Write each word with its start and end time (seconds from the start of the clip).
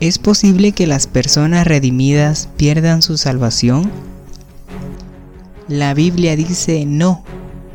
¿Es 0.00 0.18
posible 0.18 0.70
que 0.70 0.86
las 0.86 1.08
personas 1.08 1.66
redimidas 1.66 2.48
pierdan 2.56 3.02
su 3.02 3.16
salvación? 3.18 3.90
La 5.66 5.92
Biblia 5.92 6.36
dice 6.36 6.84
no. 6.86 7.24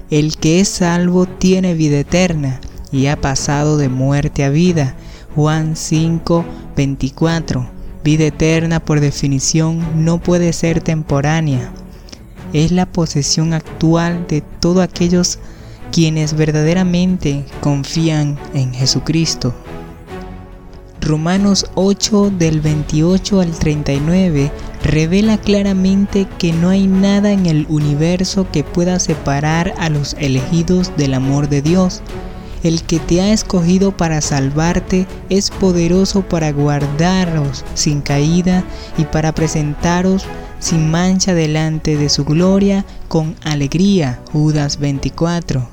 El 0.10 0.38
que 0.38 0.62
es 0.62 0.70
salvo 0.70 1.26
tiene 1.26 1.74
vida 1.74 2.00
eterna 2.00 2.62
y 2.94 3.08
ha 3.08 3.20
pasado 3.20 3.78
de 3.78 3.90
muerte 3.90 4.46
a 4.46 4.50
vida. 4.50 4.96
Juan 5.36 5.76
5, 5.76 6.46
24. 6.78 7.70
Vida 8.06 8.24
eterna 8.24 8.80
por 8.80 9.02
definición 9.02 10.06
no 10.06 10.22
puede 10.22 10.54
ser 10.54 10.80
temporánea. 10.80 11.74
Es 12.54 12.72
la 12.72 12.86
posesión 12.86 13.52
actual 13.52 14.28
de 14.30 14.40
todos 14.62 14.82
aquellos 14.82 15.40
quienes 15.92 16.38
verdaderamente 16.38 17.44
confían 17.60 18.40
en 18.54 18.74
Jesucristo. 18.74 19.54
Romanos 21.04 21.66
8 21.76 22.32
del 22.38 22.62
28 22.62 23.42
al 23.42 23.52
39 23.52 24.52
revela 24.84 25.38
claramente 25.38 26.28
que 26.38 26.54
no 26.54 26.70
hay 26.70 26.88
nada 26.88 27.34
en 27.34 27.46
el 27.46 27.66
universo 27.68 28.48
que 28.52 28.64
pueda 28.64 29.00
separar 29.00 29.74
a 29.78 29.90
los 29.90 30.16
elegidos 30.18 30.96
del 30.96 31.14
amor 31.14 31.50
de 31.50 31.62
Dios. 31.62 32.02
El 32.64 32.84
que 32.84 33.00
te 33.00 33.20
ha 33.20 33.34
escogido 33.34 33.92
para 33.98 34.22
salvarte 34.22 35.06
es 35.30 35.52
poderoso 35.52 36.22
para 36.22 36.54
guardaros 36.54 37.66
sin 37.74 38.00
caída 38.00 38.64
y 38.98 39.04
para 39.04 39.36
presentaros 39.36 40.24
sin 40.60 40.90
mancha 40.90 41.34
delante 41.34 41.98
de 41.98 42.08
su 42.08 42.24
gloria 42.24 42.86
con 43.10 43.36
alegría. 43.44 44.22
Judas 44.32 44.80
24. 44.80 45.73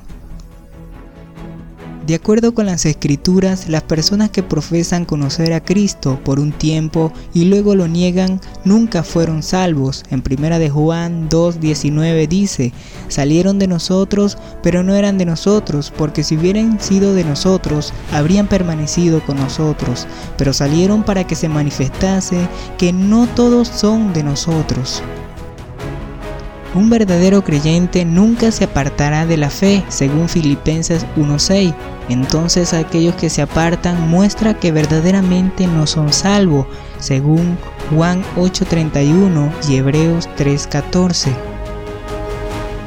De 2.11 2.15
acuerdo 2.15 2.53
con 2.53 2.65
las 2.65 2.85
escrituras, 2.85 3.69
las 3.69 3.83
personas 3.83 4.31
que 4.31 4.43
profesan 4.43 5.05
conocer 5.05 5.53
a 5.53 5.63
Cristo 5.63 6.19
por 6.25 6.41
un 6.41 6.51
tiempo 6.51 7.13
y 7.33 7.45
luego 7.45 7.73
lo 7.73 7.87
niegan 7.87 8.41
nunca 8.65 9.01
fueron 9.03 9.41
salvos. 9.43 10.03
En 10.09 10.21
1 10.21 10.59
de 10.59 10.69
Juan 10.69 11.29
2:19 11.29 12.27
dice, 12.27 12.73
salieron 13.07 13.59
de 13.59 13.67
nosotros, 13.67 14.37
pero 14.61 14.83
no 14.83 14.93
eran 14.93 15.17
de 15.17 15.25
nosotros, 15.25 15.93
porque 15.97 16.25
si 16.25 16.35
hubieran 16.35 16.81
sido 16.81 17.13
de 17.13 17.23
nosotros, 17.23 17.93
habrían 18.11 18.47
permanecido 18.47 19.25
con 19.25 19.37
nosotros, 19.37 20.05
pero 20.37 20.51
salieron 20.51 21.03
para 21.03 21.25
que 21.25 21.35
se 21.35 21.47
manifestase 21.47 22.45
que 22.77 22.91
no 22.91 23.25
todos 23.35 23.69
son 23.69 24.11
de 24.11 24.23
nosotros. 24.23 25.01
Un 26.73 26.89
verdadero 26.89 27.43
creyente 27.43 28.05
nunca 28.05 28.49
se 28.51 28.63
apartará 28.63 29.25
de 29.25 29.35
la 29.35 29.49
fe, 29.49 29.83
según 29.89 30.29
Filipenses 30.29 31.05
1.6. 31.17 31.75
Entonces 32.07 32.73
aquellos 32.73 33.15
que 33.15 33.29
se 33.29 33.41
apartan 33.41 34.09
muestra 34.09 34.53
que 34.53 34.71
verdaderamente 34.71 35.67
no 35.67 35.85
son 35.85 36.13
salvos, 36.13 36.65
según 36.99 37.57
Juan 37.93 38.23
8.31 38.37 39.51
y 39.69 39.75
Hebreos 39.75 40.29
3.14. 40.37 41.31